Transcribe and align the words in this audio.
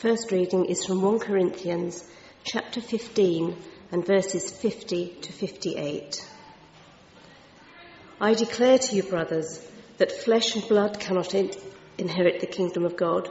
first 0.00 0.32
reading 0.32 0.64
is 0.64 0.86
from 0.86 1.02
1 1.02 1.18
Corinthians 1.18 2.02
chapter 2.42 2.80
15 2.80 3.54
and 3.92 4.06
verses 4.06 4.50
50 4.50 5.18
to 5.20 5.30
58. 5.30 6.26
I 8.18 8.32
declare 8.32 8.78
to 8.78 8.96
you, 8.96 9.02
brothers, 9.02 9.60
that 9.98 10.10
flesh 10.10 10.56
and 10.56 10.66
blood 10.66 10.98
cannot 10.98 11.34
in- 11.34 11.50
inherit 11.98 12.40
the 12.40 12.46
kingdom 12.46 12.86
of 12.86 12.96
God, 12.96 13.28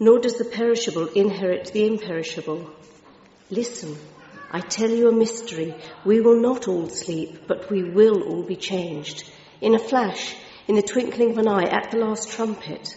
nor 0.00 0.18
does 0.18 0.36
the 0.36 0.44
perishable 0.44 1.06
inherit 1.14 1.70
the 1.72 1.86
imperishable. 1.86 2.68
Listen, 3.50 3.96
I 4.50 4.62
tell 4.62 4.90
you 4.90 5.08
a 5.08 5.12
mystery. 5.12 5.76
We 6.04 6.20
will 6.20 6.40
not 6.40 6.66
all 6.66 6.88
sleep, 6.88 7.46
but 7.46 7.70
we 7.70 7.84
will 7.84 8.20
all 8.24 8.42
be 8.42 8.56
changed. 8.56 9.30
In 9.60 9.76
a 9.76 9.78
flash, 9.78 10.34
in 10.66 10.74
the 10.74 10.82
twinkling 10.82 11.30
of 11.30 11.38
an 11.38 11.46
eye, 11.46 11.68
at 11.70 11.92
the 11.92 11.98
last 11.98 12.32
trumpet. 12.32 12.96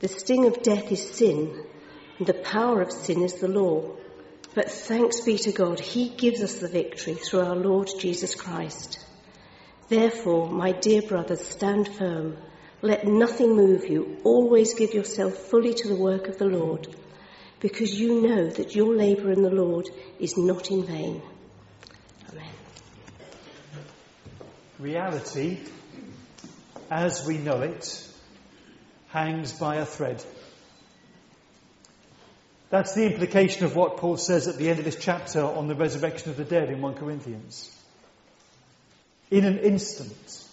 The 0.00 0.08
sting 0.08 0.46
of 0.46 0.62
death 0.62 0.92
is 0.92 1.10
sin, 1.10 1.64
and 2.18 2.26
the 2.26 2.34
power 2.34 2.80
of 2.82 2.92
sin 2.92 3.22
is 3.22 3.34
the 3.34 3.48
law. 3.48 3.96
But 4.54 4.70
thanks 4.70 5.20
be 5.20 5.38
to 5.38 5.52
God, 5.52 5.80
He 5.80 6.08
gives 6.10 6.42
us 6.42 6.54
the 6.56 6.68
victory 6.68 7.14
through 7.14 7.40
our 7.40 7.56
Lord 7.56 7.88
Jesus 7.98 8.34
Christ. 8.34 9.04
Therefore, 9.88 10.48
my 10.48 10.72
dear 10.72 11.02
brothers, 11.02 11.44
stand 11.44 11.88
firm. 11.88 12.36
Let 12.80 13.06
nothing 13.06 13.56
move 13.56 13.86
you. 13.88 14.18
Always 14.22 14.74
give 14.74 14.94
yourself 14.94 15.34
fully 15.34 15.74
to 15.74 15.88
the 15.88 15.96
work 15.96 16.28
of 16.28 16.38
the 16.38 16.46
Lord 16.46 16.86
because 17.60 17.98
you 17.98 18.20
know 18.22 18.48
that 18.50 18.76
your 18.76 18.94
labour 18.94 19.32
in 19.32 19.42
the 19.42 19.50
Lord 19.50 19.88
is 20.20 20.36
not 20.36 20.70
in 20.70 20.84
vain. 20.84 21.22
Amen. 22.30 22.52
Reality, 24.78 25.58
as 26.88 27.26
we 27.26 27.38
know 27.38 27.62
it, 27.62 28.08
hangs 29.08 29.52
by 29.52 29.76
a 29.76 29.86
thread. 29.86 30.22
That's 32.70 32.94
the 32.94 33.06
implication 33.06 33.64
of 33.64 33.74
what 33.74 33.96
Paul 33.96 34.18
says 34.18 34.46
at 34.46 34.56
the 34.56 34.68
end 34.68 34.78
of 34.78 34.84
this 34.84 34.98
chapter 34.98 35.42
on 35.42 35.68
the 35.68 35.74
resurrection 35.74 36.30
of 36.30 36.36
the 36.36 36.44
dead 36.44 36.68
in 36.68 36.82
1 36.82 36.94
Corinthians. 36.94 37.74
In 39.30 39.44
an 39.44 39.58
instant, 39.58 40.44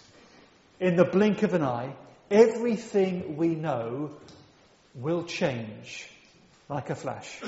in 0.80 0.96
the 0.96 1.04
blink 1.04 1.42
of 1.42 1.52
an 1.52 1.62
eye, 1.62 1.94
everything 2.30 3.36
we 3.36 3.48
know 3.48 4.12
will 4.94 5.24
change 5.24 6.08
like 6.68 6.88
a 6.88 6.94
flash. 6.94 7.40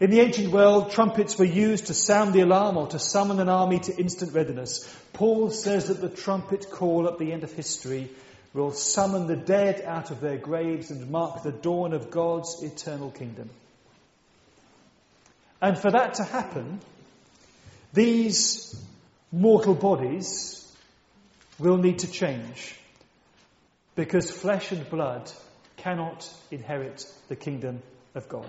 In 0.00 0.10
the 0.10 0.20
ancient 0.20 0.50
world, 0.50 0.90
trumpets 0.90 1.38
were 1.38 1.44
used 1.44 1.86
to 1.86 1.94
sound 1.94 2.32
the 2.32 2.40
alarm 2.40 2.76
or 2.76 2.88
to 2.88 2.98
summon 2.98 3.40
an 3.40 3.48
army 3.48 3.78
to 3.80 3.96
instant 3.96 4.32
readiness. 4.32 4.90
Paul 5.12 5.50
says 5.50 5.88
that 5.88 6.00
the 6.00 6.08
trumpet 6.08 6.70
call 6.70 7.06
at 7.08 7.18
the 7.18 7.32
end 7.32 7.44
of 7.44 7.52
history 7.52 8.10
will 8.54 8.70
summon 8.70 9.26
the 9.26 9.36
dead 9.36 9.82
out 9.84 10.10
of 10.10 10.20
their 10.20 10.38
graves 10.38 10.90
and 10.90 11.10
mark 11.10 11.42
the 11.42 11.52
dawn 11.52 11.92
of 11.92 12.10
God's 12.10 12.62
eternal 12.62 13.10
kingdom. 13.10 13.50
And 15.60 15.76
for 15.76 15.90
that 15.90 16.14
to 16.14 16.24
happen, 16.24 16.80
these 17.92 18.80
mortal 19.32 19.74
bodies 19.74 20.60
will 21.58 21.76
need 21.76 22.00
to 22.00 22.10
change 22.10 22.76
because 23.96 24.30
flesh 24.30 24.72
and 24.72 24.88
blood 24.88 25.30
cannot 25.76 26.28
inherit 26.50 27.04
the 27.28 27.36
kingdom 27.36 27.82
of 28.14 28.28
God. 28.28 28.48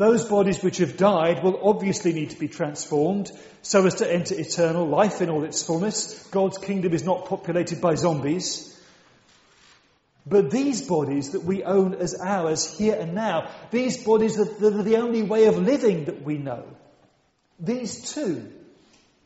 Those 0.00 0.24
bodies 0.24 0.62
which 0.62 0.78
have 0.78 0.96
died 0.96 1.44
will 1.44 1.60
obviously 1.62 2.14
need 2.14 2.30
to 2.30 2.38
be 2.38 2.48
transformed 2.48 3.30
so 3.60 3.84
as 3.84 3.96
to 3.96 4.10
enter 4.10 4.34
eternal 4.34 4.88
life 4.88 5.20
in 5.20 5.28
all 5.28 5.44
its 5.44 5.62
fullness. 5.62 6.26
God's 6.28 6.56
kingdom 6.56 6.94
is 6.94 7.04
not 7.04 7.26
populated 7.26 7.82
by 7.82 7.96
zombies. 7.96 8.74
But 10.26 10.50
these 10.50 10.80
bodies 10.88 11.32
that 11.32 11.44
we 11.44 11.64
own 11.64 11.92
as 11.92 12.18
ours 12.18 12.78
here 12.78 12.94
and 12.98 13.14
now, 13.14 13.50
these 13.72 14.02
bodies 14.02 14.36
that 14.36 14.62
are 14.62 14.82
the 14.82 14.96
only 14.96 15.20
way 15.20 15.44
of 15.44 15.58
living 15.58 16.06
that 16.06 16.22
we 16.22 16.38
know, 16.38 16.64
these 17.58 18.14
too 18.14 18.50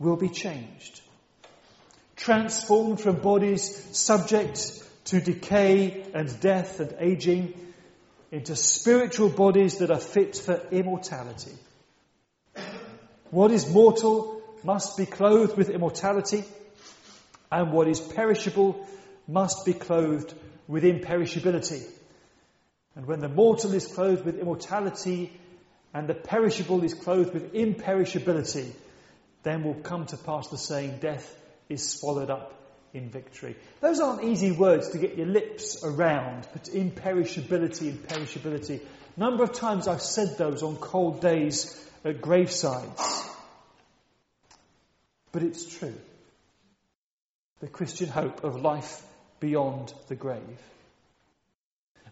will 0.00 0.16
be 0.16 0.28
changed. 0.28 1.02
Transformed 2.16 3.00
from 3.00 3.20
bodies 3.20 3.96
subject 3.96 4.82
to 5.04 5.20
decay 5.20 6.04
and 6.14 6.40
death 6.40 6.80
and 6.80 6.96
aging 6.98 7.63
into 8.34 8.56
spiritual 8.56 9.28
bodies 9.28 9.78
that 9.78 9.92
are 9.92 10.00
fit 10.00 10.36
for 10.36 10.60
immortality. 10.72 11.52
What 13.30 13.52
is 13.52 13.70
mortal 13.70 14.42
must 14.64 14.96
be 14.96 15.06
clothed 15.06 15.56
with 15.56 15.70
immortality, 15.70 16.42
and 17.52 17.70
what 17.70 17.86
is 17.86 18.00
perishable 18.00 18.88
must 19.28 19.64
be 19.64 19.72
clothed 19.72 20.34
with 20.66 20.82
imperishability. 20.82 21.84
And 22.96 23.06
when 23.06 23.20
the 23.20 23.28
mortal 23.28 23.72
is 23.72 23.86
clothed 23.86 24.24
with 24.24 24.40
immortality 24.40 25.32
and 25.92 26.08
the 26.08 26.14
perishable 26.14 26.82
is 26.82 26.92
clothed 26.92 27.34
with 27.34 27.52
imperishability, 27.52 28.72
then 29.44 29.62
will 29.62 29.74
come 29.74 30.06
to 30.06 30.16
pass 30.16 30.48
the 30.48 30.58
saying, 30.58 30.98
Death 30.98 31.32
is 31.68 31.88
swallowed 31.88 32.30
up 32.30 32.63
in 32.94 33.10
victory. 33.10 33.56
Those 33.80 34.00
aren't 34.00 34.24
easy 34.24 34.52
words 34.52 34.90
to 34.90 34.98
get 34.98 35.16
your 35.16 35.26
lips 35.26 35.84
around, 35.84 36.46
but 36.52 36.64
imperishability 36.64 37.90
and 37.90 38.02
perishability. 38.08 38.80
Number 39.16 39.42
of 39.42 39.52
times 39.52 39.88
I've 39.88 40.00
said 40.00 40.38
those 40.38 40.62
on 40.62 40.76
cold 40.76 41.20
days 41.20 41.78
at 42.04 42.20
gravesides. 42.20 43.28
But 45.32 45.42
it's 45.42 45.66
true. 45.78 45.94
The 47.60 47.68
Christian 47.68 48.08
hope 48.08 48.44
of 48.44 48.60
life 48.60 49.02
beyond 49.40 49.92
the 50.08 50.14
grave. 50.14 50.60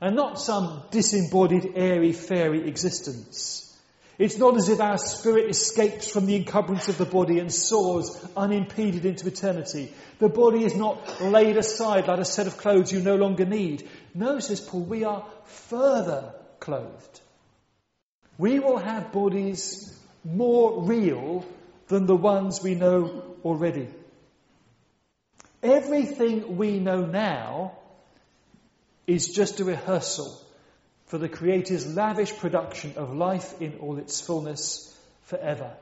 And 0.00 0.16
not 0.16 0.40
some 0.40 0.82
disembodied, 0.90 1.72
airy, 1.76 2.12
fairy 2.12 2.66
existence 2.66 3.71
it's 4.22 4.38
not 4.38 4.56
as 4.56 4.68
if 4.68 4.80
our 4.80 4.98
spirit 4.98 5.50
escapes 5.50 6.08
from 6.08 6.26
the 6.26 6.36
encumbrance 6.36 6.88
of 6.88 6.96
the 6.96 7.04
body 7.04 7.40
and 7.40 7.52
soars 7.52 8.24
unimpeded 8.36 9.04
into 9.04 9.26
eternity. 9.26 9.92
The 10.20 10.28
body 10.28 10.64
is 10.64 10.76
not 10.76 11.20
laid 11.20 11.56
aside 11.56 12.06
like 12.06 12.20
a 12.20 12.24
set 12.24 12.46
of 12.46 12.56
clothes 12.56 12.92
you 12.92 13.00
no 13.00 13.16
longer 13.16 13.44
need. 13.44 13.88
No, 14.14 14.38
says 14.38 14.60
Paul, 14.60 14.84
we 14.84 15.02
are 15.02 15.26
further 15.46 16.34
clothed. 16.60 17.20
We 18.38 18.60
will 18.60 18.78
have 18.78 19.10
bodies 19.10 19.92
more 20.24 20.84
real 20.84 21.44
than 21.88 22.06
the 22.06 22.14
ones 22.14 22.62
we 22.62 22.76
know 22.76 23.24
already. 23.44 23.88
Everything 25.64 26.56
we 26.56 26.78
know 26.78 27.06
now 27.06 27.72
is 29.08 29.30
just 29.30 29.58
a 29.58 29.64
rehearsal 29.64 30.40
for 31.12 31.18
the 31.18 31.28
Creator's 31.28 31.86
lavish 31.94 32.34
production 32.38 32.94
of 32.96 33.14
life 33.14 33.60
in 33.60 33.80
all 33.80 33.98
its 33.98 34.22
fullness 34.22 34.98
forever. 35.24 35.76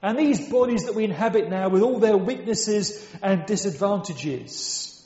And 0.00 0.16
these 0.16 0.48
bodies 0.48 0.84
that 0.84 0.94
we 0.94 1.02
inhabit 1.02 1.50
now, 1.50 1.68
with 1.68 1.82
all 1.82 1.98
their 1.98 2.16
weaknesses 2.16 3.04
and 3.20 3.44
disadvantages, 3.44 5.04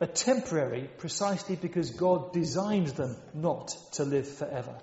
are 0.00 0.08
temporary 0.08 0.90
precisely 0.98 1.54
because 1.54 1.90
God 1.90 2.32
designed 2.32 2.88
them 2.88 3.14
not 3.32 3.76
to 3.92 4.02
live 4.02 4.26
forever. 4.26 4.74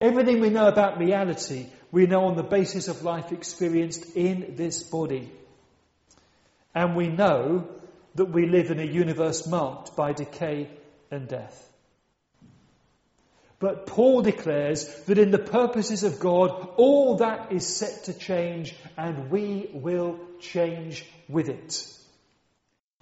Everything 0.00 0.40
we 0.40 0.48
know 0.48 0.68
about 0.68 0.98
reality, 0.98 1.66
we 1.92 2.06
know 2.06 2.24
on 2.24 2.36
the 2.36 2.42
basis 2.42 2.88
of 2.88 3.02
life 3.02 3.32
experienced 3.32 4.16
in 4.16 4.54
this 4.56 4.82
body. 4.82 5.30
And 6.74 6.96
we 6.96 7.08
know 7.08 7.68
that 8.14 8.26
we 8.26 8.46
live 8.46 8.70
in 8.70 8.80
a 8.80 8.84
universe 8.84 9.46
marked 9.46 9.96
by 9.96 10.12
decay 10.12 10.70
and 11.10 11.28
death. 11.28 11.64
But 13.60 13.86
Paul 13.86 14.22
declares 14.22 14.86
that 15.06 15.18
in 15.18 15.32
the 15.32 15.38
purposes 15.38 16.04
of 16.04 16.20
God, 16.20 16.68
all 16.76 17.16
that 17.16 17.52
is 17.52 17.66
set 17.66 18.04
to 18.04 18.14
change, 18.14 18.74
and 18.96 19.30
we 19.30 19.68
will 19.72 20.20
change 20.40 21.04
with 21.28 21.48
it. 21.48 21.84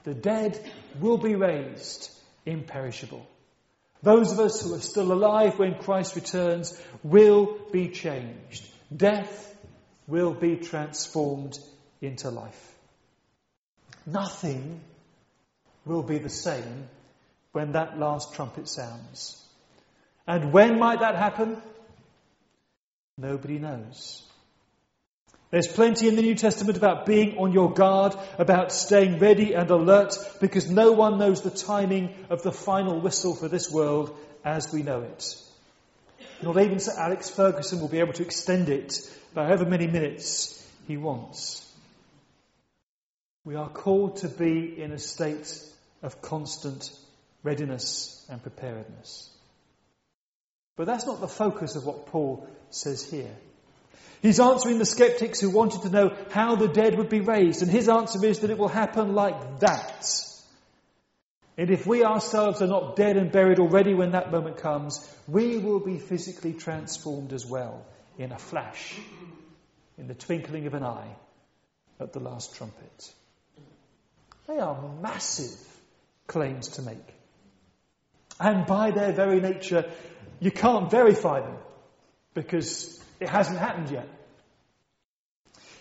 The 0.05 0.15
dead 0.15 0.59
will 0.99 1.19
be 1.19 1.35
raised 1.35 2.11
imperishable. 2.47 3.27
Those 4.03 4.33
of 4.33 4.41
us 4.41 4.63
who 4.63 4.75
are 4.75 4.81
still 4.81 5.13
alive 5.13 5.59
when 5.59 5.79
Christ 5.79 6.15
returns 6.15 6.81
will 7.03 7.59
be 7.73 7.89
changed. 7.89 8.67
Death 8.95 9.55
will 10.07 10.33
be 10.33 10.57
transformed 10.57 11.59
into 12.01 12.31
life. 12.31 12.75
Nothing 14.07 14.81
will 15.87 16.03
be 16.03 16.19
the 16.19 16.29
same 16.29 16.89
when 17.53 17.73
that 17.73 17.99
last 17.99 18.35
trumpet 18.35 18.69
sounds. 18.69 19.43
And 20.27 20.53
when 20.53 20.79
might 20.79 21.01
that 21.01 21.15
happen? 21.15 21.63
Nobody 23.17 23.59
knows. 23.59 24.23
There's 25.51 25.69
plenty 25.69 26.09
in 26.09 26.17
the 26.17 26.23
New 26.23 26.35
Testament 26.35 26.77
about 26.77 27.07
being 27.07 27.39
on 27.39 27.53
your 27.53 27.73
guard, 27.73 28.15
about 28.37 28.73
staying 28.73 29.21
ready 29.21 29.55
and 29.55 29.71
alert, 29.71 30.19
because 30.41 30.69
no 30.69 30.93
one 30.93 31.19
knows 31.19 31.41
the 31.41 31.51
timing 31.51 32.13
of 32.29 32.43
the 32.43 32.53
final 32.53 33.01
whistle 33.01 33.35
for 33.35 33.49
this 33.49 33.71
world 33.71 34.15
as 34.45 34.73
we 34.73 34.83
know 34.83 35.03
it. 35.03 35.37
Not 36.43 36.61
even 36.61 36.81
Sir 36.81 36.93
Alex 36.99 37.31
Ferguson 37.31 37.81
will 37.81 37.89
be 37.89 38.01
able 38.01 38.13
to 38.15 38.25
extend 38.25 38.69
it 38.69 38.99
by 39.33 39.45
however 39.47 39.65
many 39.65 39.87
minutes 39.87 40.63
he 40.89 40.97
wants. 40.97 41.63
We 43.45 43.55
are 43.55 43.69
called 43.69 44.17
to 44.19 44.29
be 44.29 44.83
in 44.83 44.91
a 44.91 44.99
state 44.99 45.63
of 46.03 46.21
constant 46.23 46.91
readiness 47.43 48.25
and 48.29 48.43
preparedness. 48.43 49.31
But 50.77 50.87
that's 50.87 51.07
not 51.07 51.21
the 51.21 51.29
focus 51.29 51.77
of 51.77 51.87
what 51.87 52.07
Paul 52.07 52.47
says 52.71 53.09
here. 53.09 53.35
He's 54.23 54.41
answering 54.41 54.79
the 54.79 54.85
skeptics 54.85 55.41
who 55.41 55.51
wanted 55.51 55.83
to 55.83 55.91
know 55.91 56.17
how 56.31 56.57
the 56.57 56.69
dead 56.69 56.99
would 56.99 57.09
be 57.09 57.21
raised, 57.21 57.63
and 57.63 57.71
his 57.71 57.89
answer 57.89 58.25
is 58.25 58.41
that 58.41 58.51
it 58.51 58.59
will 58.59 58.69
happen 58.69 59.15
like 59.15 59.61
that. 59.61 60.07
And 61.59 61.71
if 61.71 61.87
we 61.87 62.05
ourselves 62.05 62.61
are 62.61 62.67
not 62.67 62.97
dead 62.97 63.17
and 63.17 63.33
buried 63.33 63.59
already 63.59 63.95
when 63.95 64.11
that 64.11 64.31
moment 64.31 64.59
comes, 64.59 65.01
we 65.27 65.57
will 65.57 65.81
be 65.81 65.99
physically 65.99 66.53
transformed 66.53 67.33
as 67.33 67.47
well 67.47 67.85
in 68.19 68.33
a 68.33 68.39
flash, 68.39 68.99
in 69.97 70.07
the 70.07 70.15
twinkling 70.15 70.67
of 70.67 70.75
an 70.75 70.83
eye, 70.83 71.17
at 71.99 72.13
the 72.13 72.21
last 72.21 72.57
trumpet. 72.57 73.15
They 74.47 74.59
are 74.59 74.77
massive 75.01 75.59
claims 76.27 76.69
to 76.69 76.83
make. 76.83 77.15
And 78.39 78.67
by 78.67 78.91
their 78.91 79.13
very 79.13 79.41
nature, 79.41 79.91
you 80.41 80.51
can't 80.51 80.91
verify 80.91 81.41
them 81.41 81.57
because 82.35 83.03
it 83.21 83.29
hasn't 83.29 83.59
happened 83.59 83.91
yet. 83.91 84.09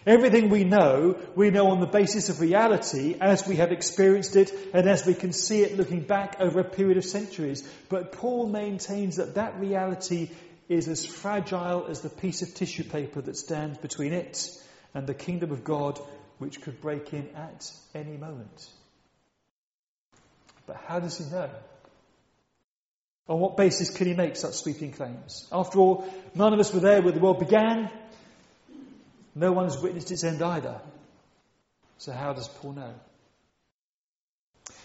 Everything 0.08 0.50
we 0.50 0.64
know, 0.64 1.18
we 1.36 1.50
know 1.50 1.72
on 1.72 1.80
the 1.80 1.88
basis 1.88 2.30
of 2.30 2.40
reality 2.40 3.16
as 3.20 3.48
we 3.48 3.56
have 3.56 3.72
experienced 3.72 4.36
it 4.36 4.54
and 4.72 4.88
as 4.88 5.04
we 5.04 5.16
can 5.16 5.34
see 5.34 5.64
it 5.64 5.78
looking 5.78 6.02
back 6.02 6.36
over 6.40 6.60
a 6.60 6.64
period 6.64 6.98
of 6.98 7.06
centuries. 7.06 7.68
But 7.90 8.12
Paul 8.12 8.48
maintains 8.48 9.16
that 9.16 9.34
that 9.34 9.60
reality 9.60 10.30
is 10.70 10.88
as 10.88 11.06
fragile 11.06 11.88
as 11.90 12.02
the 12.02 12.10
piece 12.10 12.44
of 12.44 12.54
tissue 12.54 12.84
paper 12.84 13.22
that 13.22 13.36
stands 13.36 13.80
between 13.80 14.14
it 14.14 14.48
and 14.94 15.08
the 15.08 15.16
kingdom 15.16 15.52
of 15.52 15.64
God, 15.64 16.00
which 16.38 16.62
could 16.62 16.82
break 16.82 17.12
in 17.12 17.30
at 17.36 17.72
any 17.96 18.16
moment. 18.16 18.70
But 20.68 20.78
how 20.88 21.00
does 21.00 21.18
he 21.18 21.26
know? 21.26 21.50
On 23.28 23.40
what 23.40 23.58
basis 23.58 23.90
can 23.90 24.08
he 24.08 24.14
make 24.14 24.36
such 24.36 24.54
sweeping 24.54 24.92
claims? 24.92 25.48
After 25.52 25.80
all, 25.80 26.08
none 26.36 26.54
of 26.54 26.60
us 26.60 26.74
were 26.74 26.80
there 26.80 27.02
when 27.02 27.14
the 27.14 27.20
world 27.20 27.40
began. 27.40 27.90
No 29.34 29.52
one 29.52 29.66
has 29.66 29.82
witnessed 29.82 30.12
its 30.12 30.24
end 30.24 30.42
either. 30.42 30.80
So 31.98 32.12
how 32.12 32.34
does 32.34 32.48
Paul 32.48 32.74
know? 32.74 32.94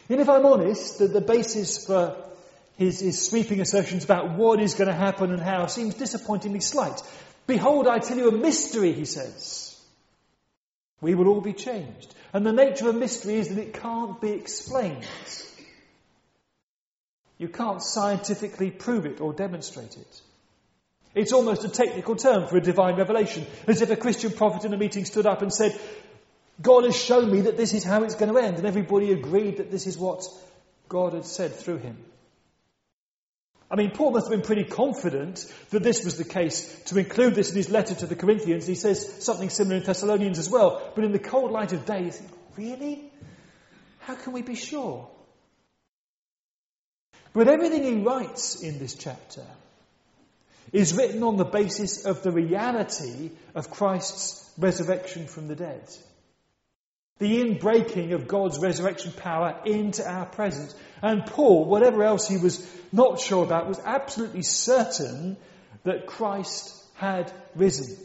And 0.08 0.20
if 0.20 0.28
I'm 0.28 0.46
honest, 0.46 0.98
the, 0.98 1.06
the 1.06 1.20
basis 1.20 1.86
for 1.86 2.16
his, 2.76 3.00
his 3.00 3.26
sweeping 3.26 3.60
assertions 3.60 4.04
about 4.04 4.36
what 4.36 4.60
is 4.60 4.74
going 4.74 4.88
to 4.88 4.94
happen 4.94 5.32
and 5.32 5.40
how 5.40 5.66
seems 5.66 5.94
disappointingly 5.94 6.60
slight. 6.60 7.00
Behold, 7.46 7.86
I 7.86 7.98
tell 7.98 8.16
you 8.16 8.28
a 8.28 8.32
mystery, 8.32 8.92
he 8.92 9.04
says. 9.04 9.78
We 11.00 11.14
will 11.14 11.28
all 11.28 11.40
be 11.40 11.52
changed. 11.52 12.14
And 12.32 12.44
the 12.44 12.52
nature 12.52 12.88
of 12.88 12.96
a 12.96 12.98
mystery 12.98 13.34
is 13.34 13.48
that 13.48 13.58
it 13.58 13.74
can't 13.74 14.20
be 14.20 14.30
explained. 14.30 15.06
You 17.40 17.48
can't 17.48 17.82
scientifically 17.82 18.70
prove 18.70 19.06
it 19.06 19.22
or 19.22 19.32
demonstrate 19.32 19.96
it. 19.96 20.20
It's 21.14 21.32
almost 21.32 21.64
a 21.64 21.70
technical 21.70 22.14
term 22.14 22.46
for 22.46 22.58
a 22.58 22.60
divine 22.60 22.96
revelation, 22.96 23.46
as 23.66 23.80
if 23.80 23.90
a 23.90 23.96
Christian 23.96 24.32
prophet 24.32 24.66
in 24.66 24.74
a 24.74 24.76
meeting 24.76 25.06
stood 25.06 25.24
up 25.24 25.40
and 25.40 25.50
said, 25.50 25.80
God 26.60 26.84
has 26.84 26.94
shown 26.94 27.32
me 27.32 27.40
that 27.42 27.56
this 27.56 27.72
is 27.72 27.82
how 27.82 28.02
it's 28.04 28.14
going 28.14 28.30
to 28.30 28.38
end, 28.38 28.58
and 28.58 28.66
everybody 28.66 29.10
agreed 29.12 29.56
that 29.56 29.70
this 29.70 29.86
is 29.86 29.96
what 29.96 30.22
God 30.90 31.14
had 31.14 31.24
said 31.24 31.54
through 31.54 31.78
him. 31.78 31.96
I 33.70 33.76
mean, 33.76 33.92
Paul 33.92 34.10
must 34.10 34.26
have 34.26 34.36
been 34.38 34.46
pretty 34.46 34.64
confident 34.64 35.50
that 35.70 35.82
this 35.82 36.04
was 36.04 36.18
the 36.18 36.24
case 36.24 36.82
to 36.88 36.98
include 36.98 37.34
this 37.36 37.52
in 37.52 37.56
his 37.56 37.70
letter 37.70 37.94
to 37.94 38.06
the 38.06 38.16
Corinthians. 38.16 38.66
He 38.66 38.74
says 38.74 39.24
something 39.24 39.48
similar 39.48 39.76
in 39.76 39.82
Thessalonians 39.82 40.38
as 40.38 40.50
well. 40.50 40.92
But 40.94 41.04
in 41.04 41.12
the 41.12 41.18
cold 41.18 41.52
light 41.52 41.72
of 41.72 41.86
day, 41.86 42.04
you 42.04 42.10
think, 42.10 42.30
really? 42.58 43.10
How 44.00 44.14
can 44.14 44.34
we 44.34 44.42
be 44.42 44.56
sure? 44.56 45.08
But 47.32 47.48
everything 47.48 47.82
he 47.82 48.02
writes 48.02 48.62
in 48.62 48.78
this 48.78 48.94
chapter 48.94 49.44
is 50.72 50.94
written 50.94 51.22
on 51.22 51.36
the 51.36 51.44
basis 51.44 52.04
of 52.04 52.22
the 52.22 52.32
reality 52.32 53.30
of 53.54 53.70
Christ's 53.70 54.48
resurrection 54.58 55.26
from 55.26 55.48
the 55.48 55.56
dead. 55.56 55.88
The 57.18 57.42
inbreaking 57.42 58.12
of 58.14 58.28
God's 58.28 58.58
resurrection 58.58 59.12
power 59.12 59.60
into 59.66 60.08
our 60.08 60.26
present. 60.26 60.74
And 61.02 61.26
Paul, 61.26 61.66
whatever 61.66 62.02
else 62.02 62.26
he 62.26 62.38
was 62.38 62.66
not 62.92 63.20
sure 63.20 63.44
about, 63.44 63.68
was 63.68 63.80
absolutely 63.84 64.42
certain 64.42 65.36
that 65.84 66.06
Christ 66.06 66.74
had 66.94 67.32
risen. 67.54 67.96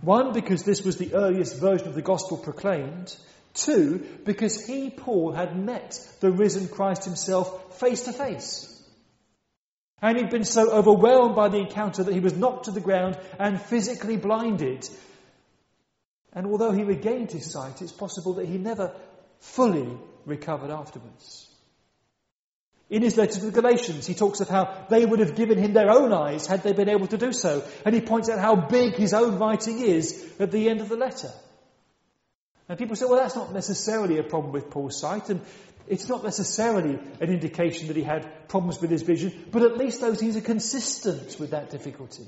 One, 0.00 0.32
because 0.32 0.64
this 0.64 0.82
was 0.82 0.96
the 0.96 1.14
earliest 1.14 1.60
version 1.60 1.88
of 1.88 1.94
the 1.94 2.02
gospel 2.02 2.36
proclaimed. 2.36 3.16
Two, 3.54 4.06
because 4.24 4.66
he, 4.66 4.90
Paul, 4.90 5.32
had 5.32 5.56
met 5.56 5.98
the 6.20 6.30
risen 6.30 6.68
Christ 6.68 7.04
himself 7.04 7.78
face 7.78 8.04
to 8.04 8.12
face. 8.12 8.68
And 10.00 10.18
he'd 10.18 10.30
been 10.30 10.44
so 10.44 10.70
overwhelmed 10.70 11.36
by 11.36 11.48
the 11.48 11.58
encounter 11.58 12.02
that 12.02 12.14
he 12.14 12.20
was 12.20 12.36
knocked 12.36 12.64
to 12.64 12.70
the 12.72 12.80
ground 12.80 13.18
and 13.38 13.60
physically 13.60 14.16
blinded. 14.16 14.88
And 16.32 16.46
although 16.46 16.72
he 16.72 16.82
regained 16.82 17.30
his 17.30 17.52
sight, 17.52 17.82
it's 17.82 17.92
possible 17.92 18.34
that 18.34 18.48
he 18.48 18.58
never 18.58 18.94
fully 19.38 19.88
recovered 20.24 20.70
afterwards. 20.70 21.48
In 22.90 23.02
his 23.02 23.16
letter 23.16 23.34
to 23.34 23.46
the 23.46 23.60
Galatians, 23.60 24.06
he 24.06 24.14
talks 24.14 24.40
of 24.40 24.48
how 24.48 24.86
they 24.90 25.06
would 25.06 25.20
have 25.20 25.34
given 25.34 25.56
him 25.56 25.72
their 25.72 25.90
own 25.90 26.12
eyes 26.12 26.46
had 26.46 26.62
they 26.62 26.72
been 26.72 26.90
able 26.90 27.06
to 27.06 27.16
do 27.16 27.32
so. 27.32 27.64
And 27.86 27.94
he 27.94 28.00
points 28.00 28.28
out 28.28 28.38
how 28.38 28.56
big 28.56 28.96
his 28.96 29.14
own 29.14 29.38
writing 29.38 29.78
is 29.78 30.30
at 30.38 30.50
the 30.50 30.68
end 30.68 30.80
of 30.80 30.88
the 30.88 30.96
letter. 30.96 31.30
And 32.68 32.78
people 32.78 32.96
say, 32.96 33.06
well, 33.06 33.16
that's 33.16 33.36
not 33.36 33.52
necessarily 33.52 34.18
a 34.18 34.22
problem 34.22 34.52
with 34.52 34.70
Paul's 34.70 34.98
sight, 34.98 35.28
and 35.28 35.40
it's 35.88 36.08
not 36.08 36.22
necessarily 36.22 36.98
an 37.20 37.30
indication 37.30 37.88
that 37.88 37.96
he 37.96 38.02
had 38.02 38.48
problems 38.48 38.80
with 38.80 38.90
his 38.90 39.02
vision, 39.02 39.32
but 39.50 39.62
at 39.62 39.76
least 39.76 40.00
those 40.00 40.20
things 40.20 40.36
are 40.36 40.42
consistent 40.42 41.38
with 41.38 41.50
that 41.50 41.70
difficulty. 41.70 42.26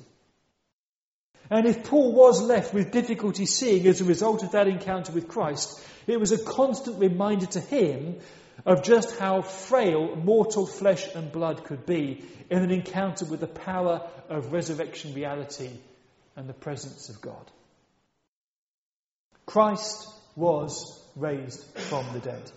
And 1.50 1.66
if 1.66 1.84
Paul 1.84 2.12
was 2.12 2.42
left 2.42 2.72
with 2.72 2.90
difficulty 2.90 3.46
seeing 3.46 3.86
as 3.86 4.00
a 4.00 4.04
result 4.04 4.42
of 4.42 4.52
that 4.52 4.66
encounter 4.66 5.12
with 5.12 5.28
Christ, 5.28 5.80
it 6.06 6.18
was 6.18 6.32
a 6.32 6.38
constant 6.38 6.98
reminder 6.98 7.46
to 7.46 7.60
him 7.60 8.16
of 8.64 8.82
just 8.82 9.18
how 9.18 9.42
frail 9.42 10.16
mortal 10.16 10.66
flesh 10.66 11.06
and 11.14 11.30
blood 11.30 11.64
could 11.64 11.84
be 11.84 12.24
in 12.50 12.62
an 12.62 12.70
encounter 12.70 13.24
with 13.24 13.40
the 13.40 13.46
power 13.46 14.08
of 14.28 14.52
resurrection 14.52 15.14
reality 15.14 15.70
and 16.36 16.48
the 16.48 16.54
presence 16.54 17.08
of 17.08 17.20
God. 17.20 17.50
Christ 19.44 20.08
was 20.36 21.00
raised 21.16 21.64
from 21.78 22.12
the 22.12 22.20
dead. 22.20 22.50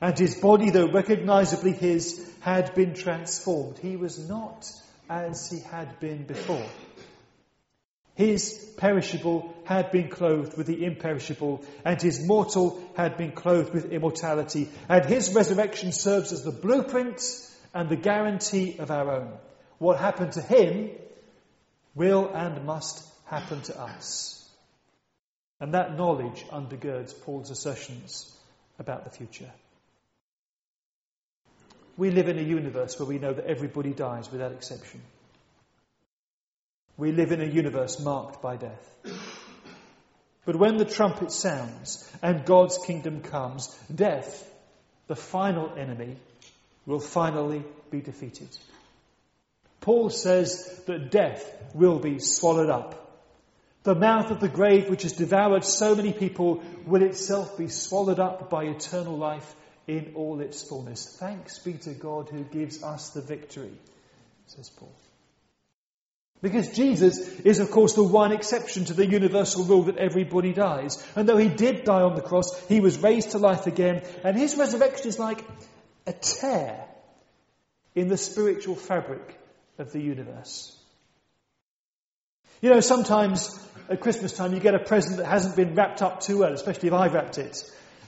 And 0.00 0.18
his 0.18 0.34
body, 0.34 0.70
though 0.70 0.90
recognizably 0.90 1.72
his, 1.72 2.30
had 2.40 2.74
been 2.74 2.94
transformed. 2.94 3.78
He 3.78 3.96
was 3.96 4.28
not 4.28 4.66
as 5.08 5.50
he 5.50 5.60
had 5.60 6.00
been 6.00 6.24
before. 6.24 6.66
His 8.14 8.72
perishable 8.76 9.52
had 9.64 9.90
been 9.90 10.08
clothed 10.08 10.56
with 10.56 10.66
the 10.66 10.84
imperishable, 10.84 11.64
and 11.84 12.00
his 12.00 12.24
mortal 12.26 12.80
had 12.96 13.16
been 13.16 13.32
clothed 13.32 13.74
with 13.74 13.92
immortality. 13.92 14.68
And 14.88 15.04
his 15.04 15.34
resurrection 15.34 15.90
serves 15.90 16.32
as 16.32 16.44
the 16.44 16.52
blueprint 16.52 17.20
and 17.72 17.88
the 17.88 17.96
guarantee 17.96 18.76
of 18.78 18.90
our 18.90 19.10
own. 19.10 19.32
What 19.78 19.98
happened 19.98 20.32
to 20.32 20.42
him 20.42 20.90
will 21.94 22.28
and 22.32 22.64
must 22.64 23.04
happen 23.26 23.62
to 23.62 23.80
us. 23.80 24.43
And 25.64 25.72
that 25.72 25.96
knowledge 25.96 26.44
undergirds 26.52 27.18
Paul's 27.22 27.50
assertions 27.50 28.30
about 28.78 29.04
the 29.04 29.10
future. 29.10 29.50
We 31.96 32.10
live 32.10 32.28
in 32.28 32.38
a 32.38 32.42
universe 32.42 32.98
where 32.98 33.08
we 33.08 33.18
know 33.18 33.32
that 33.32 33.46
everybody 33.46 33.94
dies 33.94 34.30
without 34.30 34.52
exception. 34.52 35.00
We 36.98 37.12
live 37.12 37.32
in 37.32 37.40
a 37.40 37.46
universe 37.46 37.98
marked 37.98 38.42
by 38.42 38.56
death. 38.56 38.94
But 40.44 40.56
when 40.56 40.76
the 40.76 40.84
trumpet 40.84 41.32
sounds 41.32 42.12
and 42.20 42.44
God's 42.44 42.76
kingdom 42.76 43.22
comes, 43.22 43.74
death, 43.94 44.46
the 45.06 45.16
final 45.16 45.72
enemy, 45.78 46.18
will 46.84 47.00
finally 47.00 47.64
be 47.90 48.02
defeated. 48.02 48.50
Paul 49.80 50.10
says 50.10 50.82
that 50.84 51.10
death 51.10 51.50
will 51.72 52.00
be 52.00 52.18
swallowed 52.18 52.68
up 52.68 53.03
The 53.84 53.94
mouth 53.94 54.30
of 54.30 54.40
the 54.40 54.48
grave, 54.48 54.88
which 54.88 55.02
has 55.02 55.12
devoured 55.12 55.64
so 55.64 55.94
many 55.94 56.12
people, 56.12 56.62
will 56.86 57.02
itself 57.02 57.58
be 57.58 57.68
swallowed 57.68 58.18
up 58.18 58.48
by 58.48 58.64
eternal 58.64 59.16
life 59.16 59.54
in 59.86 60.12
all 60.14 60.40
its 60.40 60.62
fullness. 60.62 61.16
Thanks 61.18 61.58
be 61.58 61.74
to 61.74 61.92
God 61.92 62.30
who 62.30 62.44
gives 62.44 62.82
us 62.82 63.10
the 63.10 63.20
victory, 63.20 63.78
says 64.46 64.70
Paul. 64.70 64.92
Because 66.40 66.68
Jesus 66.72 67.40
is, 67.40 67.60
of 67.60 67.70
course, 67.70 67.94
the 67.94 68.02
one 68.02 68.32
exception 68.32 68.86
to 68.86 68.94
the 68.94 69.06
universal 69.06 69.64
rule 69.64 69.84
that 69.84 69.98
everybody 69.98 70.52
dies. 70.52 71.02
And 71.14 71.28
though 71.28 71.36
he 71.36 71.48
did 71.48 71.84
die 71.84 72.02
on 72.02 72.16
the 72.16 72.22
cross, 72.22 72.58
he 72.66 72.80
was 72.80 72.98
raised 72.98 73.30
to 73.30 73.38
life 73.38 73.66
again. 73.66 74.02
And 74.22 74.36
his 74.36 74.56
resurrection 74.56 75.08
is 75.08 75.18
like 75.18 75.44
a 76.06 76.12
tear 76.12 76.84
in 77.94 78.08
the 78.08 78.16
spiritual 78.16 78.76
fabric 78.76 79.38
of 79.78 79.92
the 79.92 80.00
universe. 80.00 80.78
You 82.60 82.70
know, 82.70 82.80
sometimes 82.80 83.58
at 83.88 84.00
Christmas 84.00 84.32
time 84.32 84.54
you 84.54 84.60
get 84.60 84.74
a 84.74 84.78
present 84.78 85.18
that 85.18 85.26
hasn't 85.26 85.56
been 85.56 85.74
wrapped 85.74 86.02
up 86.02 86.20
too 86.20 86.38
well, 86.38 86.52
especially 86.52 86.88
if 86.88 86.94
I've 86.94 87.14
wrapped 87.14 87.38
it. 87.38 87.62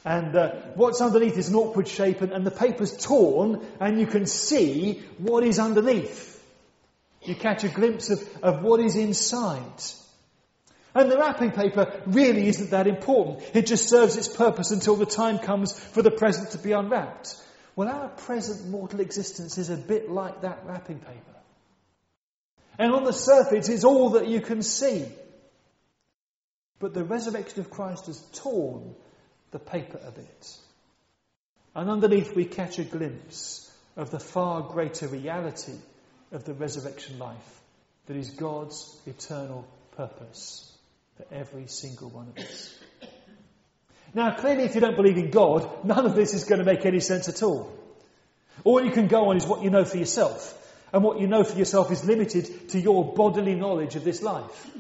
And 0.05 0.37
uh, 0.37 0.55
what's 0.75 1.01
underneath 1.01 1.37
is 1.37 1.49
an 1.49 1.57
awkward 1.57 1.89
shape, 1.89 2.21
and, 2.21 2.33
and 2.33 2.47
the 2.47 2.53
paper's 2.53 2.97
torn, 2.97 3.67
and 3.81 3.99
you 3.99 4.07
can 4.07 4.27
see 4.27 5.03
what 5.19 5.45
is 5.45 5.59
underneath. 5.59 6.33
You 7.23 7.35
catch 7.35 7.65
a 7.65 7.69
glimpse 7.69 8.11
of, 8.11 8.21
of 8.43 8.63
what 8.63 8.81
is 8.81 8.95
inside. 8.95 9.83
And 10.95 11.11
the 11.11 11.19
wrapping 11.19 11.51
paper 11.51 12.01
really 12.07 12.47
isn't 12.47 12.71
that 12.71 12.87
important. 12.87 13.43
It 13.53 13.67
just 13.67 13.89
serves 13.89 14.17
its 14.17 14.29
purpose 14.29 14.71
until 14.71 14.95
the 14.95 15.07
time 15.07 15.39
comes 15.39 15.79
for 15.79 16.03
the 16.03 16.11
present 16.11 16.53
to 16.53 16.59
be 16.59 16.73
unwrapped. 16.73 17.37
Well, 17.75 17.89
our 17.89 18.09
present 18.09 18.71
mortal 18.71 19.01
existence 19.01 19.59
is 19.59 19.69
a 19.69 19.77
bit 19.77 20.11
like 20.11 20.43
that 20.43 20.63
wrapping 20.65 21.01
paper. 21.01 21.36
And 22.79 22.93
on 22.93 23.05
the 23.05 23.13
surface 23.13 23.69
is 23.69 23.85
all 23.85 24.11
that 24.11 24.29
you 24.29 24.41
can 24.41 24.63
see. 24.63 25.07
But 26.79 26.93
the 26.93 27.05
resurrection 27.05 27.61
of 27.61 27.71
Christ 27.71 28.07
has 28.07 28.21
torn 28.35 28.95
the 29.51 29.59
paper 29.59 29.99
a 30.07 30.11
bit. 30.11 30.57
And 31.75 31.91
underneath 31.91 32.35
we 32.35 32.45
catch 32.45 32.79
a 32.79 32.85
glimpse 32.85 33.71
of 33.97 34.11
the 34.11 34.19
far 34.19 34.63
greater 34.63 35.09
reality 35.09 35.77
of 36.33 36.45
the 36.45 36.55
resurrection 36.55 37.19
life 37.19 37.61
that 38.07 38.17
is 38.17 38.31
God's 38.31 38.99
eternal 39.07 39.67
purpose 39.97 40.71
for 41.17 41.27
every 41.35 41.67
single 41.67 42.11
one 42.11 42.29
of 42.29 42.39
us. 42.39 42.75
Now, 44.15 44.35
clearly, 44.35 44.65
if 44.65 44.75
you 44.75 44.81
don't 44.81 44.97
believe 44.97 45.19
in 45.19 45.31
God, 45.31 45.85
none 45.85 46.07
of 46.07 46.15
this 46.15 46.35
is 46.35 46.45
going 46.45 46.59
to 46.59 46.65
make 46.65 46.87
any 46.87 47.01
sense 47.01 47.29
at 47.29 47.43
all. 47.43 47.73
All 48.65 48.85
you 48.85 48.93
can 48.93 49.09
go 49.09 49.29
on 49.29 49.37
is 49.37 49.47
what 49.47 49.63
you 49.63 49.71
know 49.71 49.85
for 49.85 49.99
yourself. 49.99 50.55
And 50.93 51.03
what 51.03 51.21
you 51.21 51.27
know 51.27 51.45
for 51.45 51.59
yourself 51.59 51.91
is 51.91 52.05
limited 52.05 52.71
to 52.71 52.81
your 52.81 53.13
bodily 53.15 53.55
knowledge 53.55 53.97
of 53.97 54.05
this 54.05 54.23
life. 54.23 54.71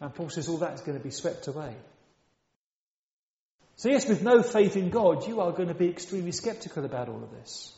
And 0.00 0.14
Paul 0.14 0.30
says 0.30 0.48
all 0.48 0.58
that 0.58 0.74
is 0.74 0.80
going 0.80 0.96
to 0.96 1.02
be 1.02 1.10
swept 1.10 1.48
away. 1.48 1.74
So, 3.76 3.88
yes, 3.88 4.08
with 4.08 4.22
no 4.22 4.42
faith 4.42 4.76
in 4.76 4.90
God, 4.90 5.26
you 5.26 5.40
are 5.40 5.52
going 5.52 5.68
to 5.68 5.74
be 5.74 5.88
extremely 5.88 6.32
skeptical 6.32 6.84
about 6.84 7.08
all 7.08 7.22
of 7.22 7.30
this. 7.30 7.72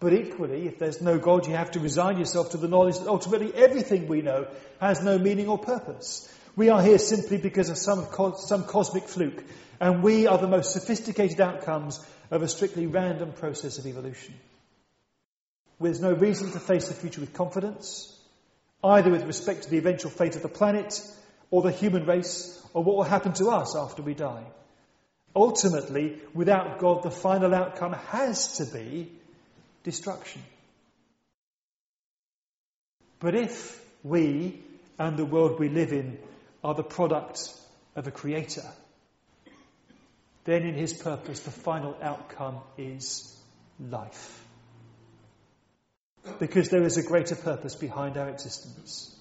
But 0.00 0.14
equally, 0.14 0.66
if 0.66 0.78
there's 0.78 1.00
no 1.00 1.18
God, 1.18 1.46
you 1.46 1.54
have 1.54 1.72
to 1.72 1.80
resign 1.80 2.18
yourself 2.18 2.50
to 2.50 2.56
the 2.56 2.66
knowledge 2.66 2.98
that 2.98 3.06
ultimately 3.06 3.54
everything 3.54 4.08
we 4.08 4.20
know 4.20 4.48
has 4.80 5.02
no 5.02 5.16
meaning 5.16 5.48
or 5.48 5.58
purpose. 5.58 6.28
We 6.56 6.70
are 6.70 6.82
here 6.82 6.98
simply 6.98 7.36
because 7.36 7.70
of 7.70 7.78
some, 7.78 8.06
some 8.36 8.64
cosmic 8.64 9.04
fluke, 9.04 9.44
and 9.80 10.02
we 10.02 10.26
are 10.26 10.38
the 10.38 10.48
most 10.48 10.72
sophisticated 10.72 11.40
outcomes 11.40 12.04
of 12.30 12.42
a 12.42 12.48
strictly 12.48 12.86
random 12.86 13.32
process 13.32 13.78
of 13.78 13.86
evolution. 13.86 14.34
There's 15.82 16.00
no 16.00 16.12
reason 16.12 16.52
to 16.52 16.60
face 16.60 16.88
the 16.88 16.94
future 16.94 17.20
with 17.20 17.32
confidence, 17.32 18.16
either 18.84 19.10
with 19.10 19.24
respect 19.24 19.64
to 19.64 19.70
the 19.70 19.78
eventual 19.78 20.10
fate 20.10 20.36
of 20.36 20.42
the 20.42 20.48
planet, 20.48 21.00
or 21.50 21.62
the 21.62 21.72
human 21.72 22.06
race, 22.06 22.60
or 22.72 22.84
what 22.84 22.96
will 22.96 23.02
happen 23.02 23.32
to 23.34 23.48
us 23.48 23.76
after 23.76 24.00
we 24.02 24.14
die. 24.14 24.44
Ultimately, 25.34 26.20
without 26.34 26.78
God, 26.78 27.02
the 27.02 27.10
final 27.10 27.54
outcome 27.54 27.94
has 28.10 28.58
to 28.58 28.66
be 28.66 29.10
destruction. 29.82 30.42
But 33.18 33.34
if 33.34 33.82
we 34.02 34.60
and 34.98 35.16
the 35.16 35.24
world 35.24 35.58
we 35.58 35.68
live 35.68 35.92
in 35.92 36.18
are 36.62 36.74
the 36.74 36.82
product 36.82 37.52
of 37.96 38.06
a 38.06 38.10
creator, 38.10 38.66
then 40.44 40.62
in 40.62 40.74
his 40.74 40.92
purpose 40.92 41.40
the 41.40 41.50
final 41.50 41.96
outcome 42.02 42.60
is 42.76 43.36
life. 43.80 44.44
Because 46.38 46.68
there 46.68 46.84
is 46.84 46.96
a 46.96 47.02
greater 47.02 47.34
purpose 47.34 47.74
behind 47.74 48.16
our 48.16 48.28
existence. 48.28 49.14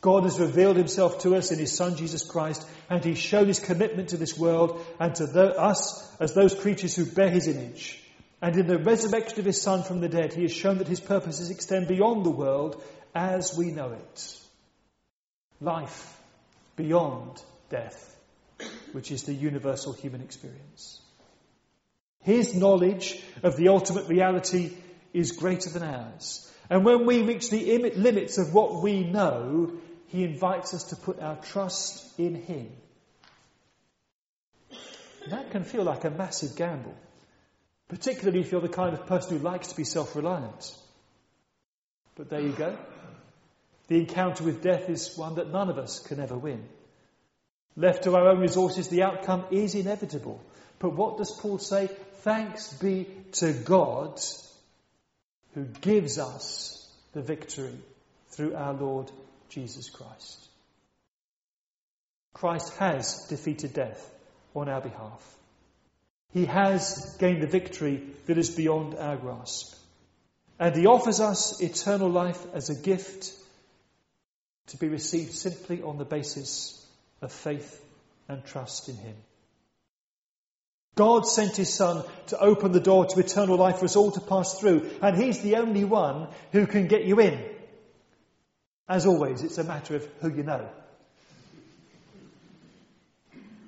God 0.00 0.24
has 0.24 0.40
revealed 0.40 0.76
himself 0.76 1.20
to 1.20 1.36
us 1.36 1.52
in 1.52 1.60
his 1.60 1.72
Son 1.72 1.96
Jesus 1.96 2.24
Christ, 2.24 2.66
and 2.90 3.04
he's 3.04 3.18
shown 3.18 3.46
his 3.46 3.60
commitment 3.60 4.08
to 4.08 4.16
this 4.16 4.36
world 4.36 4.84
and 4.98 5.14
to 5.14 5.26
the, 5.26 5.56
us 5.56 6.16
as 6.18 6.34
those 6.34 6.54
creatures 6.54 6.96
who 6.96 7.06
bear 7.06 7.30
his 7.30 7.46
image. 7.46 8.02
And 8.42 8.56
in 8.56 8.66
the 8.66 8.78
resurrection 8.78 9.38
of 9.38 9.44
his 9.44 9.62
Son 9.62 9.84
from 9.84 10.00
the 10.00 10.08
dead, 10.08 10.32
he 10.32 10.42
has 10.42 10.52
shown 10.52 10.78
that 10.78 10.88
his 10.88 10.98
purposes 10.98 11.50
extend 11.50 11.86
beyond 11.86 12.26
the 12.26 12.30
world 12.30 12.82
as 13.14 13.56
we 13.56 13.70
know 13.70 13.92
it. 13.92 14.38
Life 15.60 16.20
beyond 16.74 17.40
death, 17.70 18.18
which 18.90 19.12
is 19.12 19.22
the 19.22 19.34
universal 19.34 19.92
human 19.92 20.22
experience. 20.22 21.00
His 22.22 22.56
knowledge 22.56 23.22
of 23.44 23.56
the 23.56 23.68
ultimate 23.68 24.08
reality 24.08 24.72
is 25.12 25.32
greater 25.32 25.70
than 25.70 25.82
ours. 25.82 26.50
And 26.70 26.84
when 26.84 27.06
we 27.06 27.22
reach 27.22 27.50
the 27.50 27.92
limits 27.96 28.38
of 28.38 28.54
what 28.54 28.82
we 28.82 29.04
know, 29.04 29.72
he 30.08 30.24
invites 30.24 30.74
us 30.74 30.84
to 30.84 30.96
put 30.96 31.20
our 31.20 31.36
trust 31.36 32.18
in 32.18 32.34
him. 32.34 32.70
That 35.28 35.50
can 35.50 35.64
feel 35.64 35.84
like 35.84 36.04
a 36.04 36.10
massive 36.10 36.56
gamble 36.56 36.96
particularly 37.92 38.40
if 38.40 38.50
you're 38.50 38.62
the 38.62 38.70
kind 38.70 38.94
of 38.94 39.06
person 39.06 39.36
who 39.36 39.44
likes 39.44 39.68
to 39.68 39.76
be 39.76 39.84
self 39.84 40.16
reliant. 40.16 40.74
But 42.16 42.30
there 42.30 42.40
you 42.40 42.52
go. 42.52 42.78
The 43.88 43.98
encounter 43.98 44.44
with 44.44 44.62
death 44.62 44.88
is 44.88 45.14
one 45.14 45.34
that 45.34 45.50
none 45.50 45.68
of 45.68 45.76
us 45.76 45.98
can 45.98 46.18
ever 46.18 46.38
win. 46.38 46.64
Left 47.76 48.04
to 48.04 48.16
our 48.16 48.28
own 48.28 48.40
resources, 48.40 48.88
the 48.88 49.02
outcome 49.02 49.44
is 49.50 49.74
inevitable. 49.74 50.40
But 50.78 50.96
what 50.96 51.18
does 51.18 51.38
Paul 51.38 51.58
say? 51.58 51.88
Thanks 52.20 52.72
be 52.72 53.08
to 53.32 53.52
God 53.52 54.18
who 55.54 55.64
gives 55.64 56.18
us 56.18 56.88
the 57.12 57.22
victory 57.22 57.78
through 58.30 58.54
our 58.54 58.72
Lord 58.72 59.10
Jesus 59.48 59.90
Christ. 59.90 60.48
Christ 62.32 62.74
has 62.78 63.26
defeated 63.28 63.74
death 63.74 64.10
on 64.54 64.68
our 64.68 64.80
behalf. 64.80 65.36
He 66.32 66.46
has 66.46 67.16
gained 67.18 67.42
the 67.42 67.46
victory 67.46 68.02
that 68.26 68.38
is 68.38 68.50
beyond 68.50 68.94
our 68.94 69.16
grasp. 69.16 69.76
And 70.58 70.74
He 70.74 70.86
offers 70.86 71.20
us 71.20 71.60
eternal 71.60 72.08
life 72.08 72.42
as 72.54 72.70
a 72.70 72.74
gift 72.74 73.32
to 74.68 74.78
be 74.78 74.88
received 74.88 75.32
simply 75.32 75.82
on 75.82 75.98
the 75.98 76.04
basis 76.04 76.86
of 77.20 77.32
faith 77.32 77.84
and 78.28 78.44
trust 78.44 78.88
in 78.88 78.96
Him. 78.96 79.16
God 80.94 81.26
sent 81.26 81.56
His 81.56 81.72
Son 81.72 82.04
to 82.28 82.38
open 82.38 82.72
the 82.72 82.80
door 82.80 83.06
to 83.06 83.20
eternal 83.20 83.56
life 83.56 83.78
for 83.78 83.86
us 83.86 83.96
all 83.96 84.10
to 84.12 84.20
pass 84.20 84.58
through, 84.58 84.90
and 85.00 85.16
He's 85.16 85.40
the 85.40 85.56
only 85.56 85.84
one 85.84 86.28
who 86.52 86.66
can 86.66 86.86
get 86.86 87.04
you 87.04 87.18
in. 87.20 87.42
As 88.88 89.06
always, 89.06 89.42
it's 89.42 89.58
a 89.58 89.64
matter 89.64 89.96
of 89.96 90.06
who 90.20 90.30
you 90.30 90.42
know. 90.42 90.68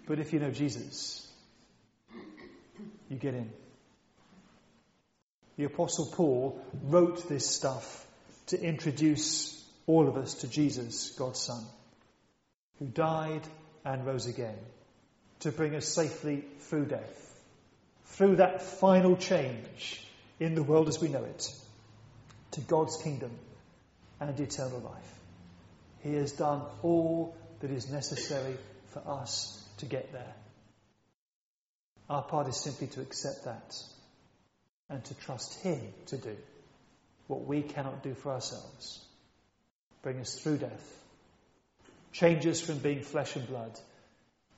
But 0.06 0.18
if 0.18 0.34
you 0.34 0.38
know 0.38 0.50
Jesus, 0.50 1.26
you 3.08 3.16
get 3.16 3.32
in. 3.32 3.50
The 5.56 5.64
Apostle 5.64 6.06
Paul 6.06 6.60
wrote 6.82 7.26
this 7.28 7.48
stuff 7.48 8.06
to 8.48 8.60
introduce 8.60 9.64
all 9.86 10.08
of 10.08 10.16
us 10.18 10.34
to 10.34 10.48
Jesus, 10.48 11.10
God's 11.10 11.40
Son, 11.40 11.64
who 12.78 12.86
died 12.86 13.42
and 13.84 14.04
rose 14.04 14.26
again 14.26 14.56
to 15.40 15.52
bring 15.52 15.74
us 15.74 15.86
safely 15.86 16.44
through 16.60 16.86
death, 16.86 17.34
through 18.06 18.36
that 18.36 18.62
final 18.62 19.16
change 19.16 20.06
in 20.40 20.54
the 20.54 20.62
world 20.62 20.88
as 20.88 21.00
we 21.00 21.08
know 21.08 21.24
it, 21.24 21.48
to 22.52 22.60
God's 22.60 22.96
kingdom 22.96 23.30
and 24.20 24.38
eternal 24.38 24.80
life. 24.80 25.14
He 26.02 26.14
has 26.14 26.32
done 26.32 26.62
all 26.82 27.36
that 27.60 27.70
is 27.70 27.90
necessary 27.90 28.56
for 28.88 29.02
us 29.06 29.62
to 29.78 29.86
get 29.86 30.12
there. 30.12 30.34
Our 32.08 32.22
part 32.22 32.48
is 32.48 32.56
simply 32.56 32.88
to 32.88 33.00
accept 33.00 33.44
that 33.44 33.74
and 34.90 35.04
to 35.04 35.14
trust 35.14 35.60
Him 35.62 35.80
to 36.06 36.18
do 36.18 36.36
what 37.26 37.46
we 37.46 37.62
cannot 37.62 38.02
do 38.02 38.14
for 38.14 38.32
ourselves. 38.32 39.02
Bring 40.02 40.20
us 40.20 40.34
through 40.34 40.58
death. 40.58 40.98
Change 42.12 42.46
us 42.46 42.60
from 42.60 42.78
being 42.78 43.02
flesh 43.02 43.34
and 43.36 43.48
blood 43.48 43.72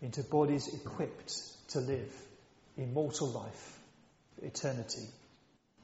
into 0.03 0.23
bodies 0.23 0.73
equipped 0.73 1.33
to 1.69 1.81
live 1.81 2.13
immortal 2.77 3.29
life 3.29 3.79
eternity 4.43 5.07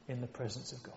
in 0.09 0.21
the 0.21 0.27
presence 0.27 0.73
of 0.73 0.83
God. 0.83 0.95